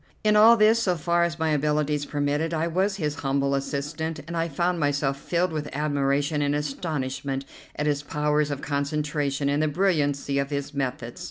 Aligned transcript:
In 0.23 0.35
all 0.35 0.57
this, 0.57 0.81
so 0.81 0.95
far 0.95 1.21
as 1.25 1.37
my 1.37 1.49
abilities 1.51 2.07
permitted, 2.07 2.55
I 2.55 2.65
was 2.65 2.95
his 2.95 3.13
humble 3.17 3.53
assistant, 3.53 4.19
and 4.25 4.35
I 4.35 4.47
found 4.47 4.79
myself 4.79 5.15
filled 5.19 5.51
with 5.51 5.69
admiration 5.75 6.41
and 6.41 6.55
astonishment 6.55 7.45
at 7.75 7.85
his 7.85 8.01
powers 8.01 8.49
of 8.49 8.63
concentration 8.63 9.47
and 9.47 9.61
the 9.61 9.67
brilliancy 9.67 10.39
of 10.39 10.49
his 10.49 10.73
methods. 10.73 11.19